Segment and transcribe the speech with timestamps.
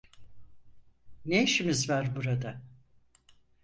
[1.25, 2.61] Ne işimiz var burada?